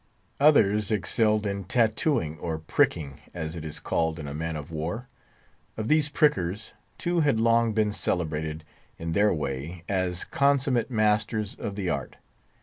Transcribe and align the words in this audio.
Others 0.39 0.89
excelled 0.89 1.45
in 1.45 1.63
tattooing 1.65 2.39
or 2.39 2.57
pricking, 2.57 3.21
as 3.35 3.55
it 3.55 3.63
is 3.63 3.79
called 3.79 4.17
in 4.17 4.27
a 4.27 4.33
man 4.33 4.55
of 4.55 4.71
war. 4.71 5.07
Of 5.77 5.89
these 5.89 6.09
prickers, 6.09 6.73
two 6.97 7.19
had 7.19 7.39
long 7.39 7.73
been 7.73 7.93
celebrated, 7.93 8.63
in 8.97 9.11
their 9.11 9.31
way, 9.31 9.83
as 9.87 10.23
consummate 10.23 10.89
masters 10.89 11.53
of 11.53 11.75
the 11.75 11.91
art. 11.91 12.15